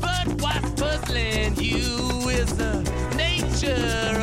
But 0.00 0.28
what's 0.40 0.80
puzzling 0.80 1.56
you 1.56 2.28
is 2.30 2.56
the 2.56 2.82
nature. 3.16 4.17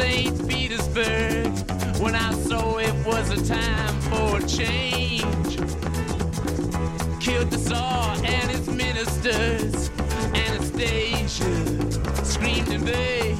St. 0.00 0.48
Petersburg 0.48 1.52
when 2.00 2.14
I 2.14 2.32
saw 2.32 2.78
it 2.78 2.94
was 3.04 3.28
a 3.30 3.46
time 3.46 4.00
for 4.08 4.40
change. 4.48 5.58
Killed 7.20 7.50
the 7.50 7.58
Tsar 7.58 8.16
and 8.24 8.50
his 8.50 8.66
ministers, 8.66 9.90
Anastasia 10.34 11.52
screamed 12.24 12.68
invade. 12.68 13.36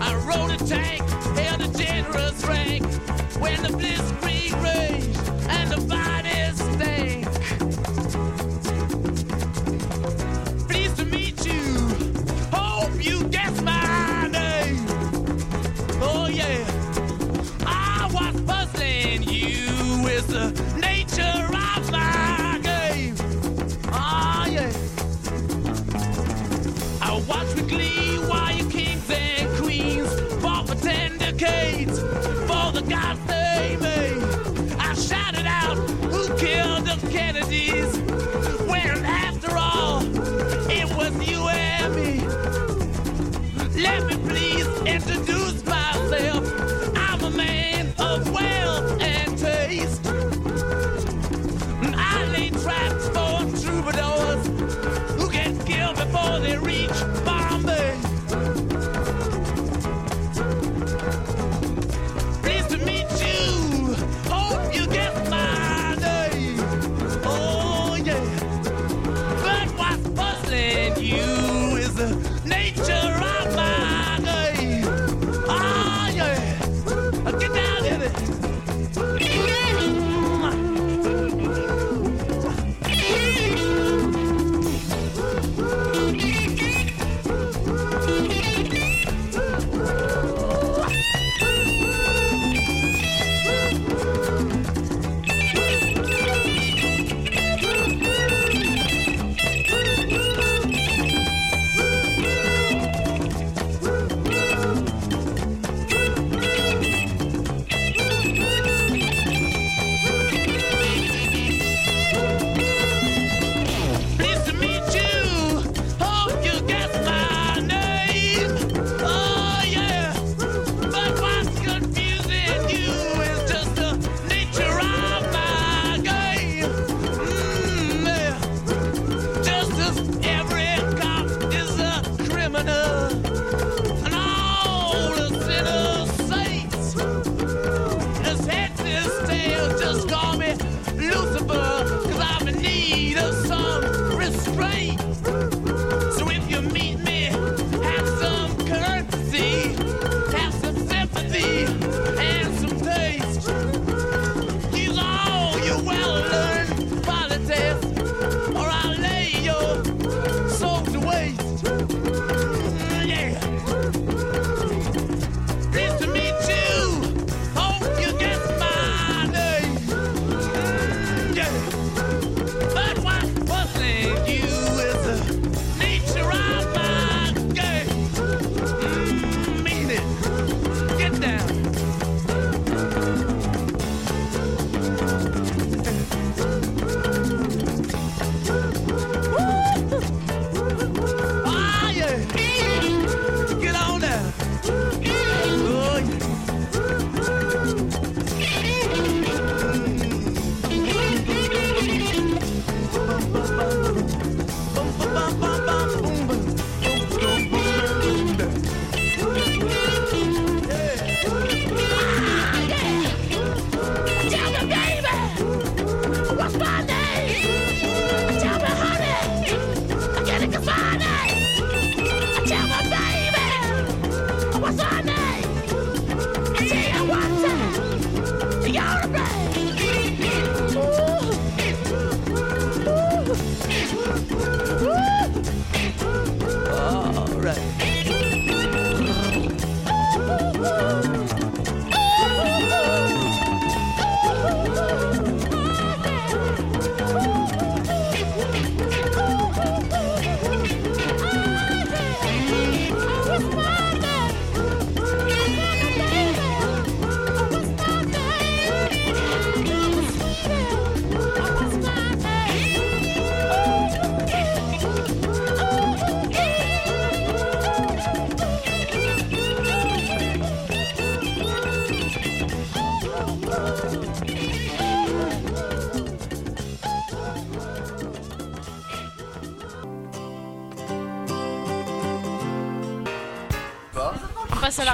I 0.00 0.14
rode 0.28 0.52
a 0.52 0.64
tank, 0.64 1.02
held 1.36 1.60
a 1.62 1.68
generous 1.76 2.44
rank 2.44 2.84
when 3.42 3.60
the 3.64 3.70
blitzkrieg 3.70 4.52
raged. 4.62 5.27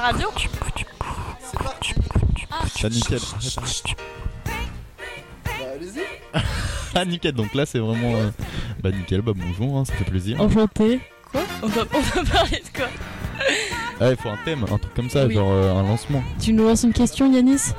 radio 0.05 0.29
C'est 2.77 2.85
ah. 2.85 2.88
nickel. 2.90 3.19
Bah, 5.45 5.51
allez-y. 5.75 6.03
Ah, 6.97 7.05
donc 7.33 7.55
là, 7.55 7.67
c'est 7.67 7.81
vraiment. 7.81 8.14
Euh... 8.14 8.31
Bah, 8.81 8.93
nickel, 8.93 9.21
bah, 9.21 9.33
bonjour, 9.35 9.79
hein, 9.79 9.85
ça 9.85 9.95
fait 9.95 10.05
plaisir. 10.05 10.40
Enchanté. 10.40 11.01
Quoi? 11.33 11.40
On 11.62 11.67
va, 11.67 11.83
on 11.93 12.01
va 12.01 12.23
parler 12.23 12.62
de 12.62 12.79
quoi? 12.79 12.87
Ah, 14.01 14.11
il 14.11 14.17
faut 14.17 14.29
un 14.29 14.38
thème, 14.45 14.62
un 14.64 14.79
truc 14.79 14.95
comme 14.95 15.11
ça, 15.11 15.29
genre 15.29 15.51
euh, 15.51 15.75
un 15.75 15.83
lancement. 15.83 16.23
Tu 16.38 16.53
nous 16.53 16.64
lances 16.64 16.85
une 16.85 16.93
question, 16.93 17.33
Yanis? 17.33 17.73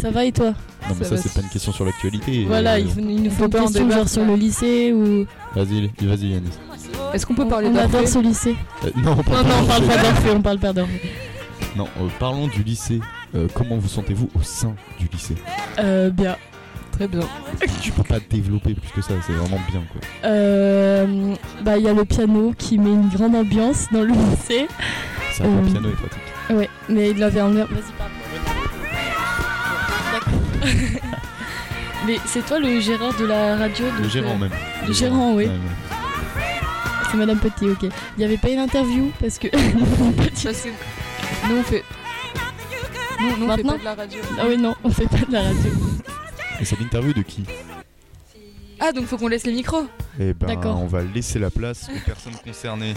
Ça 0.00 0.10
va 0.10 0.24
et 0.24 0.32
toi? 0.32 0.54
Non 0.88 0.94
mais 0.98 1.04
ça, 1.04 1.16
c'est 1.16 1.32
pas 1.32 1.42
une 1.42 1.48
question 1.48 1.72
sur 1.72 1.84
l'actualité. 1.84 2.44
Voilà, 2.44 2.74
euh, 2.74 2.80
il, 2.80 3.22
nous 3.22 3.30
faut, 3.30 3.44
faut 3.44 3.58
une 3.58 3.64
question 3.64 3.90
genre 3.90 4.08
sur 4.08 4.24
le 4.24 4.34
lycée 4.34 4.92
ou. 4.92 5.26
Vas-y, 5.54 5.90
vas-y 6.00 6.28
Yanis. 6.30 6.50
Est-ce 7.12 7.26
qu'on 7.26 7.34
peut 7.34 7.48
parler 7.48 7.68
On 7.72 7.76
adore 7.76 8.06
ce 8.06 8.18
lycée. 8.18 8.56
Euh, 8.84 8.90
non, 8.96 9.16
on 9.18 9.22
parle 9.22 9.46
non, 9.46 9.54
on 9.62 9.66
parle 9.66 9.84
pas 9.84 9.96
d'Orphée, 9.96 10.30
on 10.34 10.42
parle 10.42 10.58
pas 10.58 10.72
d'Orphée. 10.72 11.12
Non, 11.76 11.88
euh, 12.00 12.08
parlons 12.18 12.48
du 12.48 12.62
lycée. 12.62 13.00
Euh, 13.34 13.48
comment 13.52 13.76
vous 13.76 13.88
sentez-vous 13.88 14.30
au 14.34 14.42
sein 14.42 14.74
du 14.98 15.06
lycée 15.12 15.34
Euh, 15.78 16.10
bien. 16.10 16.36
Très 16.92 17.08
bien. 17.08 17.20
Tu 17.82 17.92
peux 17.92 18.02
pas 18.02 18.18
développer 18.30 18.72
plus 18.74 18.90
que 18.90 19.02
ça, 19.02 19.12
c'est 19.26 19.34
vraiment 19.34 19.60
bien 19.70 19.82
quoi. 19.92 20.00
Bah, 21.62 21.76
il 21.76 21.84
y 21.84 21.88
a 21.88 21.92
le 21.92 22.04
piano 22.06 22.54
qui 22.56 22.78
met 22.78 22.92
une 22.92 23.08
grande 23.10 23.34
ambiance 23.34 23.86
dans 23.92 24.00
le 24.00 24.14
lycée. 24.14 24.66
C'est 25.32 25.44
un 25.44 25.62
piano 25.70 25.90
est 25.90 25.92
pratique. 25.92 26.22
Ouais, 26.48 26.70
mais 26.88 27.10
il 27.10 27.22
avait 27.22 27.40
un 27.40 27.54
air. 27.56 27.66
Vas-y, 27.66 27.92
parle. 27.98 28.10
D'accord. 30.12 30.32
mais 32.06 32.16
c'est 32.24 32.46
toi 32.46 32.58
le 32.58 32.80
gérant 32.80 33.10
de 33.18 33.26
la 33.26 33.56
radio 33.56 33.84
Le 34.00 34.08
gérant 34.08 34.38
même. 34.38 34.50
Le 34.86 34.92
gérant, 34.94 35.34
oui. 35.34 35.48
C'est 37.16 37.24
Madame 37.26 37.38
Petit, 37.38 37.70
ok. 37.70 37.82
Il 37.82 38.18
n'y 38.18 38.24
avait 38.24 38.36
pas 38.36 38.50
une 38.50 38.58
interview 38.58 39.10
parce 39.18 39.38
que. 39.38 39.48
Petit- 40.22 40.44
Parce 40.44 40.60
que 40.62 40.68
nous 41.48 41.56
on 41.56 41.62
fait. 41.62 41.82
Nous, 43.18 43.36
nous, 43.38 43.46
on 43.50 43.56
fait 43.56 43.62
pas 43.62 43.78
de 43.78 43.84
la 43.84 43.94
radio. 43.94 44.20
Ah 44.38 44.42
oui, 44.46 44.58
non, 44.58 44.74
on 44.84 44.90
fait 44.90 45.06
pas 45.08 45.16
de 45.26 45.32
la 45.32 45.42
radio. 45.44 45.70
Et 46.60 46.64
c'est 46.66 46.78
l'interview 46.78 47.14
de 47.14 47.22
qui? 47.22 47.44
Ah, 48.78 48.92
donc 48.92 49.06
faut 49.06 49.16
qu'on 49.16 49.28
laisse 49.28 49.46
les 49.46 49.52
micros. 49.54 49.86
Eh 50.20 50.34
ben, 50.34 50.46
D'accord. 50.48 50.78
on 50.78 50.86
va 50.86 51.02
laisser 51.02 51.38
la 51.38 51.48
place 51.50 51.88
aux 51.88 52.04
personnes 52.04 52.36
concernées. 52.44 52.92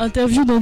Interview 0.00 0.44
dans. 0.44 0.60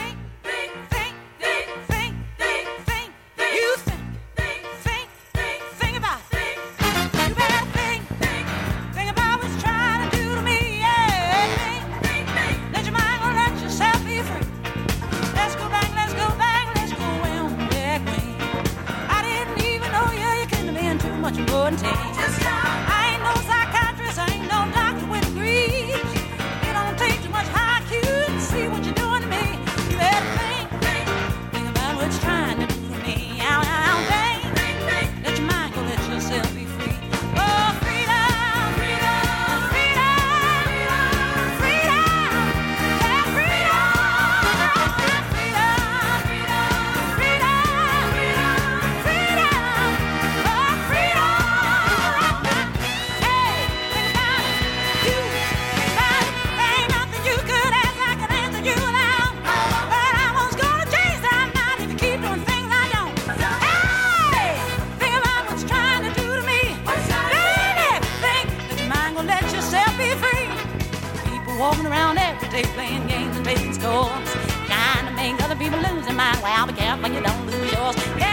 Day 72.62 72.68
playing 72.74 73.06
games 73.06 73.36
and 73.36 73.44
taking 73.44 73.72
scores, 73.72 74.28
trying 74.66 75.06
to 75.06 75.12
make 75.12 75.42
other 75.42 75.56
people 75.56 75.78
their 76.04 76.14
mind. 76.14 76.38
Well, 76.42 76.66
be 76.66 76.72
careful 76.72 77.10
you 77.10 77.20
don't 77.22 77.46
lose 77.46 77.72
yours. 77.72 77.96
Yeah, 78.18 78.29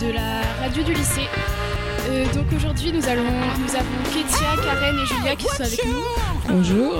de 0.00 0.12
la 0.12 0.40
radio 0.62 0.82
du 0.82 0.94
lycée. 0.94 1.28
Euh, 2.08 2.24
donc 2.32 2.46
aujourd'hui 2.56 2.90
nous, 2.92 3.06
allons, 3.06 3.22
nous 3.58 3.74
avons 3.74 4.02
Kétia, 4.12 4.56
Karen 4.64 4.98
et 4.98 5.06
Julia 5.06 5.36
qui 5.36 5.44
sont 5.44 5.62
avec 5.62 5.84
nous. 5.84 6.02
Bonjour. 6.48 6.94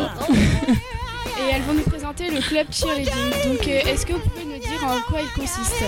Et 1.39 1.55
elles 1.55 1.63
vont 1.63 1.73
nous 1.75 1.83
présenter 1.83 2.31
le 2.31 2.41
club 2.41 2.67
cheerleading. 2.71 3.31
Donc 3.47 3.67
euh, 3.67 3.81
est-ce 3.87 4.05
que 4.05 4.13
vous 4.13 4.21
pouvez 4.21 4.45
nous 4.45 4.59
dire 4.59 4.85
en 4.85 5.01
quoi 5.11 5.21
il 5.23 5.31
consiste? 5.41 5.83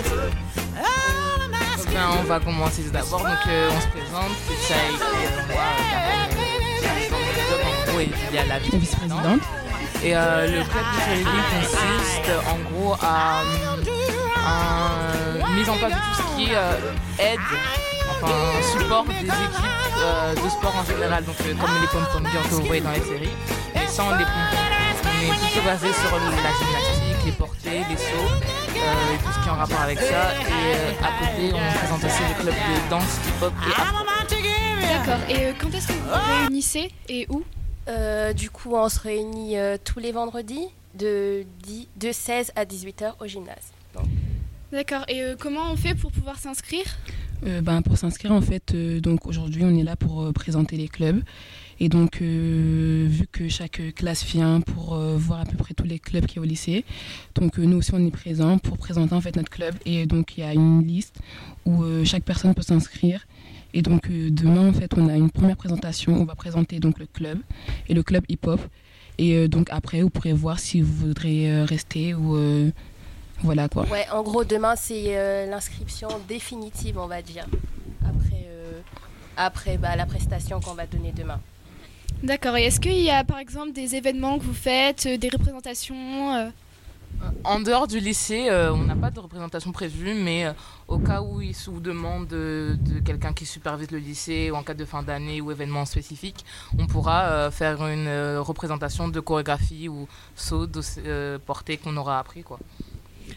Ben, 1.93 2.09
on 2.19 2.23
va 2.25 2.41
commencer 2.41 2.83
tout 2.83 2.91
d'abord. 2.91 3.21
Donc, 3.21 3.47
euh, 3.47 3.69
on 3.71 3.81
se 3.81 3.89
présente. 3.89 4.33
Et 4.71 5.53
moi, 5.53 5.65
Karen. 5.91 6.31
En 7.67 7.91
gros, 7.91 8.01
et 8.01 8.09
il 8.31 8.35
y 8.35 8.39
a 8.39 8.47
la 8.47 8.59
vice-présidente. 8.59 9.43
Et 10.03 10.17
euh, 10.17 10.47
le 10.47 10.65
club 10.65 10.85
cheerleading 11.05 11.43
consiste 11.61 12.31
en 12.51 12.59
gros 12.71 12.95
à, 13.03 13.43
à 14.45 15.51
mise 15.55 15.69
en 15.69 15.77
place 15.77 15.93
de 15.93 15.97
tout 15.97 16.15
ce 16.17 16.23
qui 16.23 16.32
euh, 16.51 16.75
aide, 17.19 17.39
enfin 18.11 18.33
support 18.73 19.05
des 19.05 19.13
équipes 19.13 19.33
euh, 19.99 20.35
de 20.35 20.49
sport 20.49 20.75
en 20.77 20.85
général, 20.85 21.25
donc 21.25 21.37
euh, 21.41 21.55
comme 21.55 21.71
les 21.81 21.87
pom-pom 21.89 22.27
girls 22.31 22.49
que 22.49 22.55
vous 22.55 22.67
voyez 22.67 22.81
dans 22.83 22.91
les 22.93 23.01
séries, 23.01 23.37
mais 23.75 23.87
sans 23.87 24.11
les 24.13 24.25
pom-pom. 24.25 24.59
On 25.05 25.35
est 25.35 25.39
plutôt 25.39 25.65
basé 25.65 25.93
sur 25.93 26.11
la 26.17 26.31
gymnastique, 26.31 27.27
les 27.27 27.33
portées, 27.33 27.83
les 27.89 27.97
sauts, 27.97 28.33
euh, 28.77 29.15
et 29.15 29.19
tout 29.23 29.33
ce 29.33 29.39
qui 29.43 29.49
est 29.49 29.53
en 29.53 29.57
rapport 29.57 29.81
avec 29.81 29.99
ça. 29.99 30.33
Et 30.35 30.75
euh, 30.75 30.93
à 31.01 31.13
côté, 31.19 31.53
on 31.55 31.79
présente 31.79 32.05
aussi 32.05 32.23
le 32.29 32.43
club 32.43 32.55
de 32.55 32.91
danse, 32.91 33.19
hip-hop 33.29 33.53
et 33.69 33.81
afro. 33.81 34.05
D'accord, 34.81 35.29
et 35.29 35.47
euh, 35.47 35.53
quand 35.61 35.69
est-ce 35.75 35.89
que 35.89 35.93
vous 35.93 36.09
vous 36.09 36.43
réunissez 36.43 36.91
et 37.09 37.27
où? 37.31 37.45
Euh, 37.89 38.33
du 38.33 38.51
coup, 38.51 38.75
on 38.75 38.89
se 38.89 39.01
réunit 39.01 39.59
euh, 39.59 39.77
tous 39.83 39.99
les 39.99 40.13
vendredis 40.13 40.69
de, 40.95 41.45
10 41.63 41.89
de 41.97 42.13
16 42.13 42.53
à 42.57 42.65
18h 42.65 43.15
au 43.21 43.27
gymnase. 43.27 43.72
D'accord, 44.73 45.05
et 45.07 45.23
euh, 45.23 45.37
comment 45.39 45.71
on 45.71 45.77
fait 45.77 45.95
pour 45.95 46.11
pouvoir 46.11 46.39
s'inscrire? 46.39 46.87
Euh, 47.47 47.61
ben, 47.61 47.83
pour 47.83 47.99
s'inscrire, 47.99 48.33
en 48.33 48.41
fait, 48.41 48.73
euh, 48.75 49.01
donc 49.01 49.27
aujourd'hui, 49.27 49.65
on 49.67 49.77
est 49.77 49.83
là 49.83 49.97
pour 49.97 50.33
présenter 50.33 50.79
les 50.79 50.89
clubs. 50.89 51.23
Et 51.79 51.91
donc, 51.91 52.23
vu 52.23 53.27
que 53.31 53.49
chaque 53.49 53.83
classe 53.95 54.25
vient 54.25 54.63
pour 54.63 54.97
voir 54.97 55.41
à 55.41 55.45
peu 55.45 55.57
près 55.57 55.75
tous 55.75 55.85
les 55.85 55.99
clubs 55.99 56.25
qui 56.25 56.37
y 56.37 56.39
a 56.39 56.43
au 56.43 56.45
lycée, 56.45 56.85
donc 57.35 57.59
nous 57.59 57.79
aussi 57.79 57.93
on 57.93 58.07
est 58.07 58.11
présents 58.13 58.59
pour 58.59 58.79
présenter 58.79 59.15
en 59.15 59.21
fait 59.21 59.35
notre 59.35 59.51
club. 59.51 59.75
Et 59.85 60.07
donc 60.07 60.39
il 60.39 60.43
y 60.43 60.45
a 60.45 60.55
une 60.55 60.87
liste 60.87 61.19
où 61.67 61.83
chaque 62.05 62.23
personne 62.23 62.55
peut 62.55 62.63
s'inscrire. 62.63 63.27
Et 63.75 63.83
donc 63.83 64.09
demain 64.09 64.69
en 64.69 64.73
fait 64.73 64.97
on 64.97 65.09
a 65.09 65.17
une 65.17 65.31
première 65.31 65.57
présentation. 65.57 66.15
On 66.15 66.25
va 66.25 66.37
présenter 66.37 66.79
donc 66.79 67.01
le 67.01 67.07
club 67.07 67.41
et 67.89 67.95
le 67.95 68.05
club 68.05 68.23
hip-hop. 68.29 68.61
Et 69.19 69.49
donc 69.49 69.67
après 69.71 70.03
vous 70.03 70.11
pourrez 70.11 70.35
voir 70.35 70.61
si 70.61 70.83
vous 70.83 71.09
voudrez 71.09 71.65
rester 71.65 72.15
ou 72.15 72.37
voilà 73.43 73.69
quoi. 73.69 73.85
Ouais, 73.87 74.07
en 74.13 74.23
gros, 74.23 74.45
demain, 74.45 74.75
c'est 74.77 75.17
euh, 75.17 75.47
l'inscription 75.47 76.09
définitive, 76.29 76.99
on 76.99 77.07
va 77.07 77.23
dire. 77.23 77.47
Après, 78.05 78.47
euh, 78.47 78.81
après 79.37 79.79
bah, 79.79 79.97
la 79.97 80.07
prestation 80.07 80.61
qu'on 80.61 80.75
va 80.75 80.87
donner 80.87 81.13
demain. 81.13 81.41
D'accord. 82.23 82.57
Et 82.57 82.65
est-ce 82.65 82.79
qu'il 82.81 83.01
y 83.01 83.11
a 83.11 83.25
par 83.25 83.39
exemple 83.39 83.73
des 83.73 83.97
événements 83.97 84.39
que 84.39 84.45
vous 84.45 84.55
faites, 84.55 85.07
euh, 85.07 85.17
des 85.17 85.29
représentations 85.29 86.37
euh, 86.37 86.49
En 87.43 87.59
dehors 87.59 87.89
du 87.89 87.99
lycée, 87.99 88.49
euh, 88.49 88.73
on 88.73 88.85
n'a 88.85 88.95
pas 88.95 89.11
de 89.11 89.19
représentation 89.19 89.73
prévue, 89.73 90.15
mais 90.15 90.47
euh, 90.47 90.53
au 90.87 90.99
cas 90.99 91.21
où 91.21 91.41
ils 91.41 91.57
vous 91.67 91.81
demandent 91.81 92.29
de, 92.29 92.77
de 92.81 93.01
quelqu'un 93.01 93.33
qui 93.33 93.45
supervise 93.45 93.91
le 93.91 93.99
lycée 93.99 94.53
ou 94.53 94.55
en 94.55 94.63
cas 94.63 94.75
de 94.75 94.85
fin 94.85 95.03
d'année 95.03 95.41
ou 95.41 95.51
événement 95.51 95.85
spécifique, 95.85 96.45
on 96.79 96.87
pourra 96.87 97.25
euh, 97.25 97.51
faire 97.51 97.85
une 97.87 98.07
euh, 98.07 98.41
représentation 98.41 99.09
de 99.09 99.19
chorégraphie 99.19 99.89
ou 99.89 100.07
saut 100.37 100.67
de, 100.69 100.81
euh, 101.07 101.39
porté 101.45 101.77
qu'on 101.77 101.97
aura 101.97 102.21
appris. 102.21 102.45
Quoi. 102.45 102.61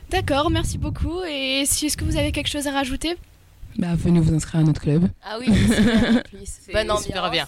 D'accord, 0.10 0.50
merci 0.50 0.78
beaucoup. 0.78 1.22
Et 1.24 1.64
si, 1.66 1.88
est-ce 1.88 1.98
que 1.98 2.06
vous 2.06 2.18
avez 2.18 2.32
quelque 2.32 2.48
chose 2.50 2.68
à 2.68 2.72
rajouter? 2.72 3.18
Bah, 3.78 3.88
venez 3.96 4.20
vous 4.22 4.34
inscrire 4.34 4.62
à 4.62 4.64
notre 4.64 4.80
club. 4.82 5.10
Ah 5.24 5.38
oui, 5.40 5.48
c'est 5.50 5.76
super, 5.84 6.10
en 6.18 6.22
plus. 6.22 6.40
C'est 6.46 6.72
Bonne 6.72 6.82
ambiance. 6.92 7.04
super 7.04 7.30
bien. 7.32 7.48